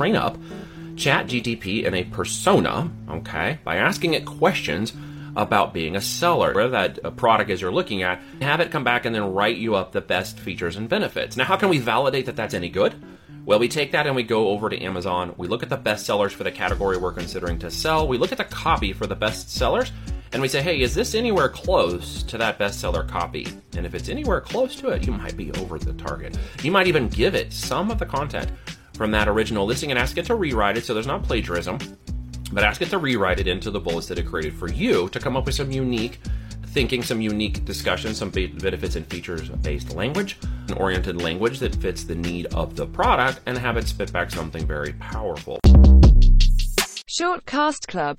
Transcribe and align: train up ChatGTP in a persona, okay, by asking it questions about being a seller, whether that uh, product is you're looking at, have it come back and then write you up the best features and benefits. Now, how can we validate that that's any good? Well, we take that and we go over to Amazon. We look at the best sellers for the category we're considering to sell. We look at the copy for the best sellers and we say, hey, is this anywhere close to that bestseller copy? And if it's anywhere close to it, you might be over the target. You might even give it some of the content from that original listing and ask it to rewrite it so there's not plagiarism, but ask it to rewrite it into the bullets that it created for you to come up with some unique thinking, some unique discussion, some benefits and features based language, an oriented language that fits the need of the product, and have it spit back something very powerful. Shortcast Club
train 0.00 0.16
up 0.16 0.38
ChatGTP 0.94 1.84
in 1.84 1.92
a 1.92 2.04
persona, 2.04 2.90
okay, 3.10 3.58
by 3.64 3.76
asking 3.76 4.14
it 4.14 4.24
questions 4.24 4.94
about 5.36 5.74
being 5.74 5.94
a 5.94 6.00
seller, 6.00 6.54
whether 6.54 6.70
that 6.70 7.04
uh, 7.04 7.10
product 7.10 7.50
is 7.50 7.60
you're 7.60 7.70
looking 7.70 8.02
at, 8.02 8.18
have 8.40 8.60
it 8.60 8.70
come 8.70 8.82
back 8.82 9.04
and 9.04 9.14
then 9.14 9.34
write 9.34 9.58
you 9.58 9.74
up 9.74 9.92
the 9.92 10.00
best 10.00 10.38
features 10.38 10.76
and 10.76 10.88
benefits. 10.88 11.36
Now, 11.36 11.44
how 11.44 11.56
can 11.56 11.68
we 11.68 11.76
validate 11.76 12.24
that 12.26 12.36
that's 12.36 12.54
any 12.54 12.70
good? 12.70 12.94
Well, 13.44 13.58
we 13.58 13.68
take 13.68 13.92
that 13.92 14.06
and 14.06 14.16
we 14.16 14.22
go 14.22 14.48
over 14.48 14.70
to 14.70 14.80
Amazon. 14.80 15.34
We 15.36 15.48
look 15.48 15.62
at 15.62 15.68
the 15.68 15.76
best 15.76 16.06
sellers 16.06 16.32
for 16.32 16.44
the 16.44 16.50
category 16.50 16.96
we're 16.96 17.12
considering 17.12 17.58
to 17.58 17.70
sell. 17.70 18.08
We 18.08 18.16
look 18.16 18.32
at 18.32 18.38
the 18.38 18.44
copy 18.44 18.94
for 18.94 19.06
the 19.06 19.14
best 19.14 19.50
sellers 19.50 19.92
and 20.32 20.40
we 20.40 20.48
say, 20.48 20.62
hey, 20.62 20.80
is 20.80 20.94
this 20.94 21.14
anywhere 21.14 21.48
close 21.48 22.22
to 22.22 22.38
that 22.38 22.58
bestseller 22.58 23.06
copy? 23.06 23.48
And 23.76 23.84
if 23.84 23.94
it's 23.94 24.08
anywhere 24.08 24.40
close 24.40 24.76
to 24.76 24.88
it, 24.88 25.04
you 25.04 25.12
might 25.12 25.36
be 25.36 25.50
over 25.52 25.78
the 25.78 25.92
target. 25.94 26.38
You 26.62 26.70
might 26.70 26.86
even 26.86 27.08
give 27.08 27.34
it 27.34 27.52
some 27.52 27.90
of 27.90 27.98
the 27.98 28.06
content 28.06 28.50
from 29.00 29.12
that 29.12 29.28
original 29.28 29.64
listing 29.64 29.90
and 29.90 29.98
ask 29.98 30.18
it 30.18 30.26
to 30.26 30.34
rewrite 30.34 30.76
it 30.76 30.84
so 30.84 30.92
there's 30.92 31.06
not 31.06 31.22
plagiarism, 31.22 31.78
but 32.52 32.62
ask 32.62 32.82
it 32.82 32.90
to 32.90 32.98
rewrite 32.98 33.40
it 33.40 33.46
into 33.46 33.70
the 33.70 33.80
bullets 33.80 34.06
that 34.08 34.18
it 34.18 34.26
created 34.26 34.52
for 34.52 34.70
you 34.70 35.08
to 35.08 35.18
come 35.18 35.38
up 35.38 35.46
with 35.46 35.54
some 35.54 35.72
unique 35.72 36.20
thinking, 36.66 37.02
some 37.02 37.18
unique 37.18 37.64
discussion, 37.64 38.12
some 38.12 38.28
benefits 38.28 38.96
and 38.96 39.06
features 39.06 39.48
based 39.48 39.94
language, 39.94 40.36
an 40.68 40.74
oriented 40.74 41.22
language 41.22 41.60
that 41.60 41.74
fits 41.76 42.04
the 42.04 42.14
need 42.14 42.44
of 42.52 42.76
the 42.76 42.84
product, 42.84 43.40
and 43.46 43.56
have 43.56 43.78
it 43.78 43.88
spit 43.88 44.12
back 44.12 44.30
something 44.30 44.66
very 44.66 44.92
powerful. 44.92 45.58
Shortcast 47.08 47.86
Club 47.86 48.18